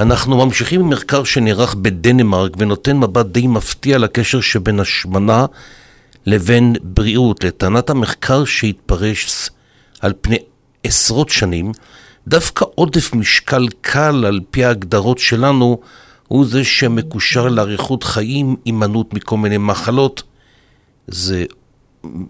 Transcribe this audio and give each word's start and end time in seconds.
אנחנו 0.00 0.46
ממשיכים 0.46 0.80
עם 0.80 0.90
מחקר 0.90 1.24
שנערך 1.24 1.74
בדנמרק 1.74 2.52
ונותן 2.58 2.96
מבט 2.96 3.26
די 3.26 3.46
מפתיע 3.46 3.98
לקשר 3.98 4.40
שבין 4.40 4.80
השמנה 4.80 5.46
לבין 6.26 6.76
בריאות. 6.82 7.44
לטענת 7.44 7.90
המחקר 7.90 8.44
שהתפרש 8.44 9.50
על 10.00 10.12
פני 10.20 10.36
עשרות 10.84 11.28
שנים, 11.28 11.72
דווקא 12.28 12.64
עודף 12.74 13.14
משקל 13.14 13.68
קל 13.80 14.24
על 14.26 14.40
פי 14.50 14.64
ההגדרות 14.64 15.18
שלנו 15.18 15.80
הוא 16.28 16.46
זה 16.46 16.64
שמקושר 16.64 17.48
לאריכות 17.48 18.04
חיים, 18.04 18.56
הימנעות 18.64 19.14
מכל 19.14 19.36
מיני 19.36 19.58
מחלות. 19.58 20.22
זה 21.06 21.44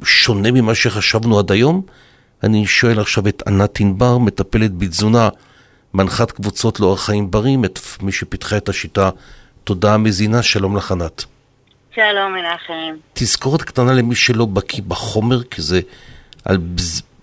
שונה 0.05 0.51
ממה 0.51 0.75
שחשבנו 0.75 1.39
עד 1.39 1.53
היום? 1.53 1.83
אני 2.43 2.67
שואל 2.67 3.01
עכשיו 3.01 3.29
את 3.29 3.43
ענת 3.47 3.81
ענבר, 3.81 4.19
מטפלת 4.19 4.79
בתזונה, 4.79 5.29
מנחת 5.95 6.31
קבוצות 6.31 6.81
לאורח 6.81 7.07
חיים 7.07 7.31
בריא, 7.31 7.57
את 7.65 7.79
מי 8.03 8.13
שפיתחה 8.13 8.57
את 8.57 8.69
השיטה 8.69 9.11
תודעה 9.65 9.99
מזינה, 9.99 10.43
שלום 10.43 10.77
לך 10.77 10.93
ענת. 10.93 11.25
שלום 11.95 12.35
מנחם. 12.35 12.97
תזכורת 13.13 13.63
קטנה 13.63 13.93
למי 13.93 14.15
שלא 14.15 14.45
בקיא 14.45 14.83
בחומר, 14.89 15.43
כי 15.43 15.63
זה 15.63 15.81
על 16.45 16.59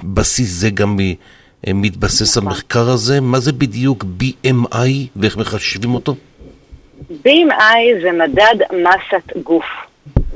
בסיס 0.04 0.50
זה 0.50 0.70
גם 0.70 0.98
מתבסס 1.68 2.38
נכון. 2.38 2.50
המחקר 2.50 2.90
הזה. 2.90 3.22
מה 3.22 3.40
זה 3.40 3.52
בדיוק 3.52 4.04
BMI 4.04 4.90
ואיך 5.16 5.38
מחשבים 5.38 5.94
אותו? 5.94 6.16
BMI 7.10 8.02
זה 8.02 8.12
מדד 8.12 8.56
מסת 8.72 9.38
גוף. 9.44 9.66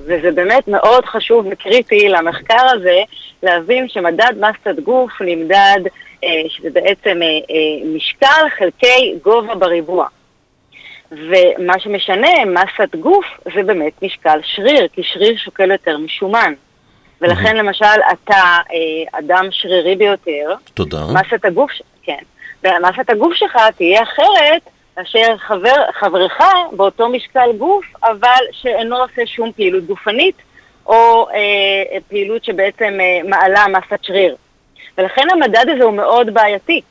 וזה 0.05 0.31
באמת 0.31 0.67
מאוד 0.67 1.05
חשוב 1.05 1.47
וקריטי 1.51 2.09
למחקר 2.09 2.69
הזה 2.73 2.99
להבין 3.43 3.89
שמדד 3.89 4.33
מסת 4.37 4.79
גוף 4.83 5.11
נמדד, 5.21 5.79
אה, 5.85 5.91
שזה 6.47 6.69
בעצם 6.69 7.21
אה, 7.21 7.27
אה, 7.27 7.85
משקל 7.95 8.49
חלקי 8.57 9.15
גובה 9.23 9.55
בריבוע. 9.55 10.07
ומה 11.11 11.79
שמשנה, 11.79 12.45
מסת 12.45 12.95
גוף, 12.95 13.25
זה 13.55 13.63
באמת 13.63 14.03
משקל 14.03 14.39
שריר, 14.43 14.87
כי 14.93 15.01
שריר 15.03 15.37
שוקל 15.37 15.71
יותר 15.71 15.97
משומן. 15.97 16.53
ולכן 17.21 17.57
למשל 17.57 17.85
אתה 18.11 18.57
אדם 19.11 19.47
שרירי 19.51 19.95
ביותר, 19.95 20.53
תודה. 20.73 20.97
מסת 21.13 21.45
הגוף, 21.45 21.71
כן, 22.03 22.23
ומסת 22.63 23.09
הגוף 23.09 23.33
שלך 23.33 23.57
תהיה 23.77 24.03
אחרת 24.03 24.61
אשר 24.95 25.37
חבר, 25.37 25.91
חברך 25.93 26.41
באותו 26.71 27.09
משקל 27.09 27.49
גוף, 27.57 27.85
אבל 28.03 28.41
שאינו 28.51 28.97
עושה 28.97 29.25
שום 29.25 29.51
פעילות 29.51 29.85
גופנית, 29.85 30.35
או 30.85 31.27
אה, 31.29 31.99
פעילות 32.09 32.43
שבעצם 32.43 32.97
אה, 32.99 33.29
מעלה 33.29 33.65
מסת 33.67 34.03
שריר. 34.03 34.35
ולכן 34.97 35.27
המדד 35.31 35.65
הזה 35.69 35.83
הוא 35.83 35.93
מאוד 35.93 36.33
בעייתי. 36.33 36.81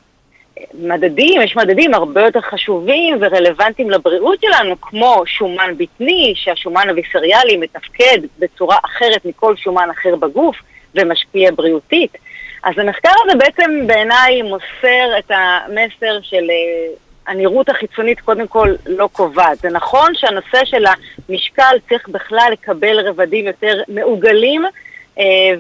מדדים, 0.74 1.40
יש 1.40 1.56
מדדים 1.56 1.94
הרבה 1.94 2.22
יותר 2.22 2.40
חשובים 2.40 3.16
ורלוונטיים 3.20 3.90
לבריאות 3.90 4.38
שלנו, 4.40 4.80
כמו 4.80 5.22
שומן 5.26 5.74
בטני, 5.76 6.32
שהשומן 6.36 6.88
הוויסריאלי 6.88 7.56
מתפקד 7.56 8.18
בצורה 8.38 8.76
אחרת 8.84 9.24
מכל 9.24 9.56
שומן 9.56 9.88
אחר 9.90 10.16
בגוף 10.16 10.56
ומשפיע 10.94 11.50
בריאותית. 11.56 12.16
אז 12.62 12.78
המחקר 12.78 13.10
הזה 13.24 13.38
בעצם 13.38 13.86
בעיניי 13.86 14.42
מוסר 14.42 15.18
את 15.18 15.30
המסר 15.30 16.20
של 16.22 16.50
אה, 16.50 16.94
הנראות 17.26 17.68
החיצונית 17.68 18.20
קודם 18.20 18.46
כל 18.46 18.74
לא 18.86 19.08
קובעת. 19.12 19.58
זה 19.58 19.68
נכון 19.68 20.14
שהנושא 20.14 20.64
של 20.64 20.84
המשקל 21.28 21.76
צריך 21.88 22.08
בכלל 22.08 22.48
לקבל 22.52 23.08
רבדים 23.08 23.46
יותר 23.46 23.80
מעוגלים, 23.88 24.64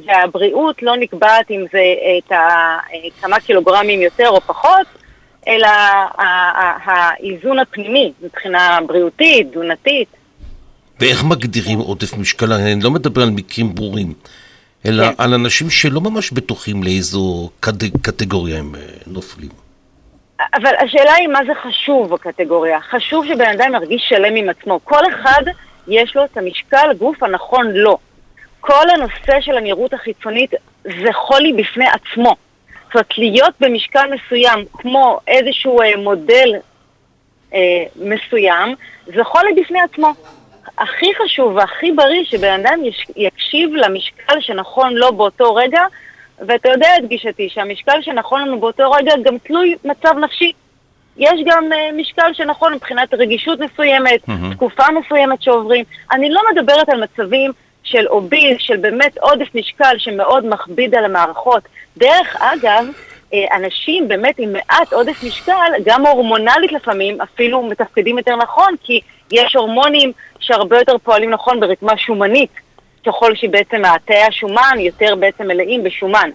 והבריאות 0.06 0.82
לא 0.82 0.96
נקבעת 0.96 1.50
אם 1.50 1.64
זה 1.72 1.78
אה, 1.78 2.18
את 2.18 2.32
ה, 2.32 2.36
אה, 2.36 3.10
כמה 3.20 3.40
קילוגרמים 3.40 4.02
יותר 4.02 4.28
או 4.28 4.40
פחות, 4.40 4.86
אלא 5.48 5.68
האיזון 6.84 7.58
הפנימי 7.58 8.12
מבחינה 8.22 8.78
בריאותית, 8.86 9.50
תזונתית. 9.50 10.08
ואיך 11.00 11.24
מגדירים 11.24 11.78
עודף 11.78 12.16
משקל? 12.18 12.52
אני 12.52 12.80
לא 12.82 12.90
מדבר 12.90 13.22
על 13.22 13.30
מקרים 13.30 13.74
ברורים, 13.74 14.12
אלא 14.86 15.08
כן. 15.08 15.14
על 15.18 15.34
אנשים 15.34 15.70
שלא 15.70 16.00
ממש 16.00 16.30
בטוחים 16.30 16.82
לאיזו 16.82 17.50
קטגוריה 18.02 18.58
הם 18.58 18.74
נופלים. 19.06 19.50
אבל 20.54 20.74
השאלה 20.84 21.14
היא 21.14 21.28
מה 21.28 21.38
זה 21.46 21.52
חשוב 21.62 22.10
בקטגוריה. 22.10 22.80
חשוב 22.80 23.26
שבן 23.26 23.50
אדם 23.50 23.74
ירגיש 23.74 24.02
שלם 24.08 24.34
עם 24.34 24.48
עצמו. 24.48 24.80
כל 24.84 25.02
אחד 25.14 25.42
יש 25.88 26.16
לו 26.16 26.24
את 26.24 26.36
המשקל 26.36 26.92
גוף 26.98 27.22
הנכון 27.22 27.66
לו. 27.70 27.98
כל 28.60 28.90
הנושא 28.90 29.40
של 29.40 29.56
הנראות 29.56 29.94
החיצונית 29.94 30.50
זה 30.84 31.12
חולי 31.12 31.52
בפני 31.52 31.86
עצמו. 31.88 32.36
זאת 32.84 32.94
אומרת, 32.94 33.18
להיות 33.18 33.54
במשקל 33.60 34.10
מסוים 34.14 34.64
כמו 34.72 35.18
איזשהו 35.28 35.82
אה, 35.82 35.96
מודל 35.96 36.54
אה, 37.54 37.84
מסוים, 37.96 38.74
זה 39.06 39.24
חולי 39.24 39.52
בפני 39.62 39.80
עצמו. 39.80 40.12
הכי 40.78 41.06
חשוב 41.24 41.56
והכי 41.56 41.92
בריא 41.92 42.24
שבן 42.24 42.60
אדם 42.60 42.80
יקשיב 43.16 43.70
למשקל 43.74 44.40
שנכון 44.40 44.94
לו 44.94 45.12
באותו 45.12 45.54
רגע, 45.54 45.82
ואתה 46.38 46.68
יודע 46.68 46.88
את 46.98 47.08
גישתי, 47.08 47.48
שהמשקל 47.48 48.02
שנכון 48.02 48.42
לנו 48.42 48.60
באותו 48.60 48.90
רגע 48.90 49.12
גם 49.24 49.38
תלוי 49.38 49.76
מצב 49.84 50.18
נפשי. 50.18 50.52
יש 51.16 51.40
גם 51.46 51.64
uh, 51.72 52.00
משקל 52.00 52.32
שנכון 52.32 52.74
מבחינת 52.74 53.14
רגישות 53.14 53.58
מסוימת, 53.60 54.28
mm-hmm. 54.28 54.54
תקופה 54.54 54.82
מסוימת 55.00 55.42
שעוברים. 55.42 55.84
אני 56.12 56.30
לא 56.30 56.40
מדברת 56.52 56.88
על 56.88 57.02
מצבים 57.02 57.52
של 57.90 58.06
אוביז, 58.08 58.56
של 58.58 58.76
באמת 58.76 59.18
עודף 59.18 59.54
משקל 59.54 59.94
שמאוד 59.98 60.46
מכביד 60.46 60.94
על 60.94 61.04
המערכות. 61.04 61.62
דרך 61.96 62.36
אגב, 62.38 62.86
אה, 63.34 63.56
אנשים 63.56 64.08
באמת 64.08 64.34
עם 64.38 64.52
מעט 64.52 64.92
עודף 64.92 65.24
משקל, 65.24 65.72
גם 65.84 66.06
הורמונלית 66.06 66.72
לפעמים, 66.72 67.20
אפילו 67.20 67.62
מתפקדים 67.62 68.18
יותר 68.18 68.36
נכון, 68.36 68.74
כי 68.82 69.00
יש 69.32 69.56
הורמונים 69.56 70.12
שהרבה 70.40 70.78
יותר 70.78 70.98
פועלים 70.98 71.30
נכון 71.30 71.60
ברקמה 71.60 71.96
שומנית. 71.96 72.50
ככל 73.06 73.34
שבעצם 73.34 73.82
תאי 74.04 74.22
השומן 74.22 74.76
יותר 74.78 75.14
בעצם 75.14 75.46
מלאים 75.46 75.84
בשומן. 75.84 76.30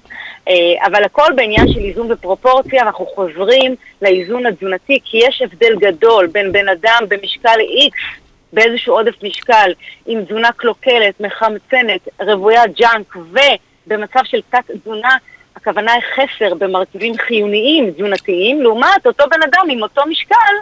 אה, 0.47 0.53
אבל 0.85 1.03
הכל 1.03 1.27
בעניין 1.35 1.73
של 1.73 1.79
איזון 1.79 2.11
ופרופורציה, 2.11 2.81
אנחנו 2.81 3.05
חוזרים 3.05 3.75
לאיזון 4.01 4.45
התזונתי, 4.45 4.99
כי 5.05 5.17
יש 5.17 5.41
הבדל 5.41 5.75
גדול 5.79 6.27
בין 6.27 6.51
בן 6.51 6.69
אדם 6.69 7.03
במשקל 7.09 7.59
X, 7.89 8.24
באיזשהו 8.55 8.93
עודף 8.93 9.23
משקל, 9.23 9.71
עם 10.05 10.25
תזונה 10.25 10.51
קלוקלת, 10.51 11.19
מחמצנת, 11.19 12.07
רוויית 12.21 12.79
ג'אנק, 12.79 13.15
ובמצב 13.15 14.19
של 14.23 14.39
תת-תזונה, 14.49 15.17
הכוונה 15.55 15.91
היא 15.93 16.01
חסר 16.15 16.55
במרכיבים 16.55 17.13
חיוניים 17.27 17.91
תזונתיים, 17.91 18.61
לעומת 18.61 19.05
אותו 19.05 19.23
בן 19.31 19.43
אדם 19.43 19.69
עם 19.69 19.81
אותו 19.81 20.01
משקל 20.09 20.55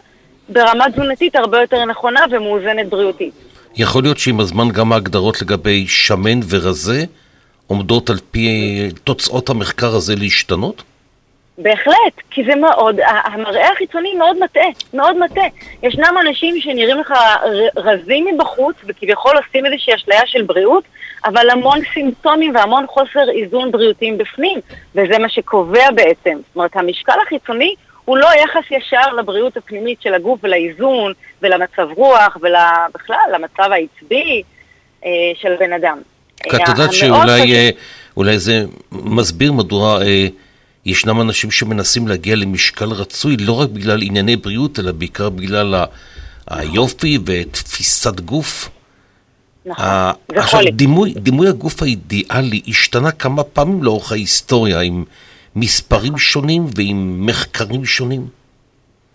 ברמה 0.49 0.91
תזונתית 0.91 1.35
הרבה 1.35 1.61
יותר 1.61 1.85
נכונה 1.85 2.19
ומאוזנת 2.31 2.89
בריאותית. 2.89 3.33
יכול 3.75 4.03
להיות 4.03 4.17
שעם 4.17 4.39
הזמן 4.39 4.69
גם 4.69 4.93
ההגדרות 4.93 5.41
לגבי 5.41 5.87
שמן 5.87 6.39
ורזה 6.49 7.03
עומדות 7.67 8.09
על 8.09 8.17
פי 8.31 8.47
תוצאות 9.03 9.49
המחקר 9.49 9.95
הזה 9.95 10.15
להשתנות? 10.15 10.83
בהחלט, 11.57 12.21
כי 12.31 12.43
זה 12.43 12.55
מאוד, 12.55 12.99
המראה 13.05 13.71
החיצוני 13.71 14.13
מאוד 14.13 14.37
מטעה, 14.43 14.67
מאוד 14.93 15.17
מטעה. 15.17 15.47
ישנם 15.83 16.15
אנשים 16.27 16.61
שנראים 16.61 16.99
לך 16.99 17.13
רזים 17.75 18.27
מבחוץ 18.33 18.75
וכביכול 18.85 19.31
עושים 19.37 19.65
איזושהי 19.65 19.95
אשליה 19.95 20.21
של 20.25 20.41
בריאות, 20.41 20.83
אבל 21.25 21.49
המון 21.49 21.79
סימפטומים 21.93 22.55
והמון 22.55 22.85
חוסר 22.87 23.29
איזון 23.29 23.71
בריאותיים 23.71 24.17
בפנים, 24.17 24.59
וזה 24.95 25.17
מה 25.19 25.29
שקובע 25.29 25.91
בעצם. 25.91 26.37
זאת 26.47 26.55
אומרת, 26.55 26.75
המשקל 26.75 27.19
החיצוני 27.25 27.75
הוא 28.05 28.17
לא 28.17 28.27
יחס 28.43 28.71
ישר 28.71 29.13
לבריאות 29.17 29.57
הפנימית 29.57 30.01
של 30.01 30.13
הגוף 30.13 30.39
ולאיזון 30.43 31.13
ולמצב 31.41 31.87
רוח 31.95 32.37
ובכלל 32.37 33.29
למצב 33.33 33.71
העצבי 33.71 34.43
אה, 35.05 35.09
של 35.41 35.55
בן 35.59 35.73
אדם. 35.73 35.97
כי 36.43 36.55
את 36.55 36.67
יודעת 36.67 36.93
שאולי 36.93 38.33
אה, 38.33 38.37
זה 38.37 38.65
מסביר 38.91 39.53
מדוע 39.53 40.01
אה, 40.01 40.27
ישנם 40.85 41.21
אנשים 41.21 41.51
שמנסים 41.51 42.07
להגיע 42.07 42.35
למשקל 42.35 42.85
רצוי 42.91 43.37
לא 43.37 43.51
רק 43.61 43.69
בגלל 43.69 44.01
ענייני 44.03 44.35
בריאות, 44.35 44.79
אלא 44.79 44.91
בעיקר 44.91 45.29
בגלל 45.29 45.75
ה- 45.75 45.85
היופי 46.47 47.19
ותפיסת 47.25 48.19
גוף. 48.19 48.69
נכון, 49.65 49.85
זה 50.33 50.39
עכשיו, 50.39 50.59
דימוי, 50.73 51.13
דימוי 51.17 51.47
הגוף 51.47 51.81
האידיאלי 51.83 52.61
השתנה 52.67 53.11
כמה 53.11 53.43
פעמים 53.43 53.83
לאורך 53.83 54.11
ההיסטוריה 54.11 54.79
עם 54.81 55.03
מספרים 55.55 56.17
שונים 56.17 56.65
ועם 56.75 57.25
מחקרים 57.25 57.85
שונים. 57.85 58.27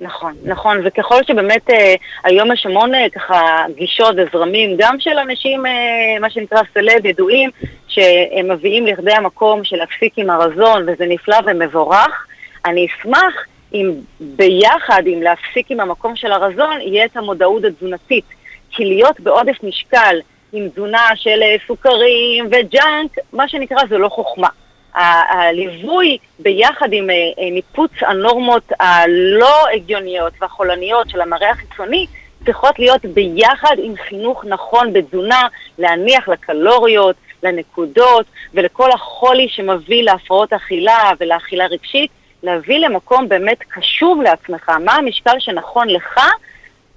נכון, 0.00 0.35
נכון, 0.45 0.81
וככל 0.85 1.25
שבאמת 1.27 1.71
אה, 1.71 1.95
היום 2.25 2.53
יש 2.53 2.67
המון 2.67 2.95
אה, 2.95 3.11
ככה 3.11 3.65
גישות 3.77 4.15
וזרמים, 4.17 4.77
גם 4.79 5.00
של 5.00 5.19
אנשים, 5.19 5.67
אה, 5.67 5.73
מה 6.21 6.31
שנקרא 6.31 6.61
סלב, 6.75 7.06
ידועים, 7.06 7.50
שהם 7.89 8.50
מביאים 8.50 8.87
לכדי 8.87 9.12
המקום 9.12 9.65
של 9.65 9.77
להפסיק 9.77 10.19
עם 10.19 10.31
הרזון, 10.31 10.83
וזה 10.83 11.06
נפלא 11.09 11.37
ומבורך. 11.47 12.27
אני 12.65 12.87
אשמח 12.87 13.35
אם 13.75 13.93
ביחד, 14.21 15.03
אם 15.06 15.23
להפסיק 15.23 15.71
עם 15.71 15.81
המקום 15.81 16.17
של 16.17 16.33
הרזון, 16.33 16.81
יהיה 16.81 17.05
את 17.05 17.17
המודעות 17.17 17.65
התזונתית. 17.65 18.25
כי 18.71 18.85
להיות 18.85 19.21
בעודף 19.21 19.56
משקל 19.62 20.21
עם 20.53 20.69
תזונה 20.69 21.06
של 21.15 21.43
אה, 21.43 21.56
סוכרים 21.67 22.47
וג'אנק, 22.51 23.17
מה 23.33 23.49
שנקרא, 23.49 23.87
זה 23.89 23.99
לא 23.99 24.09
חוכמה. 24.09 24.49
הליווי 24.94 26.19
ביחד 26.38 26.88
עם 26.93 27.06
ניפוץ 27.52 27.90
הנורמות 28.00 28.73
הלא 28.81 29.69
הגיוניות 29.75 30.32
והחולניות 30.40 31.11
של 31.11 31.20
המראה 31.20 31.50
החיצוני 31.50 32.06
צריכות 32.44 32.79
להיות 32.79 33.05
ביחד 33.05 33.76
עם 33.82 33.94
חינוך 34.08 34.44
נכון 34.44 34.93
בתזונה, 34.93 35.46
להניח 35.79 36.29
לקלוריות, 36.29 37.17
לנקודות 37.43 38.26
ולכל 38.55 38.93
החולי 38.93 39.49
שמביא 39.49 40.02
להפרעות 40.02 40.52
אכילה 40.52 41.11
ולאכילה 41.20 41.67
רגשית, 41.67 42.11
להביא 42.43 42.79
למקום 42.79 43.29
באמת 43.29 43.58
קשוב 43.69 44.23
לעצמך, 44.23 44.69
מה 44.69 44.93
המשקל 44.93 45.38
שנכון 45.38 45.88
לך 45.88 46.20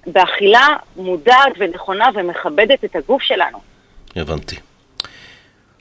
באכילה 0.07 0.67
מודעת 0.95 1.53
ונכונה 1.57 2.09
ומכבדת 2.13 2.83
את 2.83 2.95
הגוף 2.95 3.21
שלנו. 3.21 3.57
הבנתי. 4.15 4.55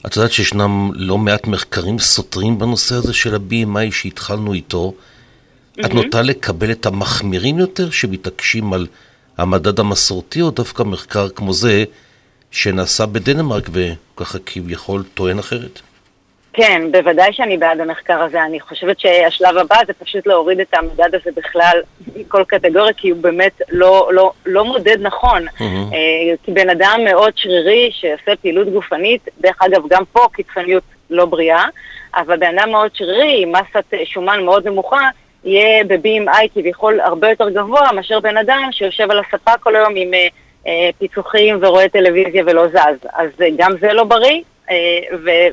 את 0.07 0.17
יודעת 0.17 0.33
שישנם 0.33 0.91
לא 0.95 1.19
מעט 1.19 1.47
מחקרים 1.47 1.99
סותרים 1.99 2.59
בנושא 2.59 2.95
הזה 2.95 3.13
של 3.13 3.35
ה-BMI 3.35 3.93
שהתחלנו 3.93 4.53
איתו. 4.53 4.93
Mm-hmm. 4.93 5.87
את 5.87 5.95
נוטה 5.95 6.23
לקבל 6.23 6.71
את 6.71 6.87
המחמירים 6.87 7.59
יותר 7.59 7.91
שמתעקשים 7.91 8.73
על 8.73 8.87
המדד 9.39 9.81
המסורתי, 9.81 10.41
או 10.41 10.51
דווקא 10.51 10.83
מחקר 10.83 11.29
כמו 11.29 11.55
זה 11.55 11.85
שנעשה 12.51 13.07
בדנמרק 13.07 13.71
וככה 13.73 14.39
כביכול 14.47 15.05
טוען 15.15 15.39
אחרת? 15.39 15.81
כן, 16.53 16.83
בוודאי 16.93 17.33
שאני 17.33 17.59
בעד 17.59 17.81
המחקר 17.81 18.23
הזה. 18.23 18.45
אני 18.45 18.61
חושבת 18.61 19.01
שהשלב 19.01 19.57
הבא 19.59 19.77
זה 19.87 19.93
פשוט 19.93 20.27
להוריד 20.27 20.61
את 20.61 20.75
המדד 20.75 21.15
הזה 21.15 21.31
בכלל 21.37 21.81
מכל 22.17 22.45
קטגוריה, 22.47 22.93
כי 22.93 23.11
הוא 23.11 23.23
באמת 23.23 23.63
לא, 23.71 24.11
לא, 24.13 24.33
לא 24.47 24.65
מודד 24.65 24.97
נכון. 25.01 25.49
Mm-hmm. 25.49 25.95
כי 26.43 26.53
בן 26.53 26.71
אדם 26.71 27.01
מאוד 27.05 27.33
שרירי 27.37 27.91
שעושה 27.93 28.37
פעילות 28.43 28.69
גופנית, 28.69 29.29
דרך 29.41 29.63
אגב, 29.63 29.83
גם 29.89 30.03
פה 30.13 30.27
קיצוניות 30.33 30.83
לא 31.11 31.25
בריאה, 31.25 31.65
אבל 32.15 32.37
בן 32.37 32.59
אדם 32.59 32.71
מאוד 32.71 32.91
שרירי, 32.95 33.43
עם 33.43 33.53
מסת 33.53 33.95
שומן 34.05 34.45
מאוד 34.45 34.69
נמוכה, 34.69 35.09
יהיה 35.45 35.85
ב-BMI 35.85 36.49
כביכול 36.55 37.01
הרבה 37.01 37.31
יותר 37.31 37.51
גבוה 37.51 37.93
מאשר 37.93 38.21
בן 38.21 38.37
אדם 38.37 38.69
שיושב 38.73 39.11
על 39.11 39.21
הספה 39.21 39.53
כל 39.61 39.77
היום 39.77 39.93
עם 39.97 40.15
אה, 40.15 40.29
אה, 40.67 40.91
פיצוחים 40.99 41.59
ורואה 41.61 41.89
טלוויזיה 41.89 42.43
ולא 42.47 42.69
זז. 42.69 43.09
אז 43.13 43.31
אה, 43.41 43.49
גם 43.57 43.73
זה 43.81 43.93
לא 43.93 44.05
בריא, 44.05 44.41
אה, 44.71 44.77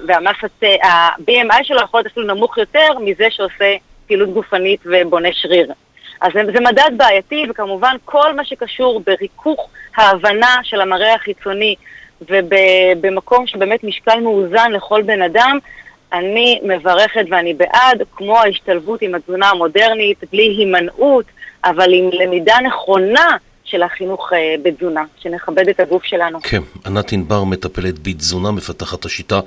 והמסת, 0.08 0.64
אה, 0.64 0.90
ה-BMI 0.90 1.64
שלו 1.64 1.82
יכול 1.82 2.00
להיות 2.00 2.08
אפילו 2.08 2.36
נמוך 2.36 2.58
יותר 2.58 3.00
מזה 3.00 3.28
שעושה 3.30 3.76
פעילות 4.08 4.30
גופנית 4.30 4.80
ובונה 4.86 5.30
שריר. 5.32 5.72
אז 6.22 6.32
זה, 6.34 6.42
זה 6.54 6.60
מדד 6.60 6.92
בעייתי, 6.98 7.46
וכמובן 7.50 7.96
כל 8.06 8.34
מה 8.34 8.46
שקשור 8.46 9.02
בריכוך 9.06 9.70
ההבנה 9.98 10.56
של 10.64 10.82
המראה 10.82 11.14
החיצוני 11.16 11.76
ובמקום 12.22 13.48
שבאמת 13.48 13.84
משקל 13.84 14.20
מאוזן 14.20 14.72
לכל 14.72 15.02
בן 15.02 15.22
אדם, 15.22 15.60
אני 16.14 16.60
מברכת 16.64 17.26
ואני 17.30 17.54
בעד, 17.54 18.04
כמו 18.16 18.38
ההשתלבות 18.38 19.02
עם 19.02 19.16
התזונה 19.16 19.50
המודרנית, 19.50 20.24
בלי 20.32 20.44
הימנעות, 20.44 21.26
אבל 21.66 21.94
עם 21.94 22.10
למידה 22.14 22.56
נכונה 22.64 23.38
של 23.68 23.84
החינוך 23.84 24.34
אה, 24.34 24.56
בתזונה, 24.64 25.04
שנכבד 25.20 25.70
את 25.70 25.80
הגוף 25.80 26.04
שלנו. 26.04 26.40
כן, 26.42 26.62
ענת 26.86 27.12
ענבר 27.12 27.44
מטפלת 27.44 28.08
בתזונה, 28.08 28.52
מפתחת 28.52 29.06
השיטה. 29.06 29.40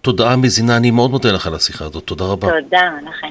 תודעה 0.00 0.36
מזינה, 0.36 0.76
אני 0.76 0.90
מאוד 0.90 1.10
מודה 1.10 1.32
לך 1.32 1.46
על 1.46 1.54
השיחה 1.54 1.84
הזאת, 1.84 2.04
תודה 2.04 2.24
רבה. 2.24 2.48
תודה 2.62 2.90
לכם. 3.08 3.28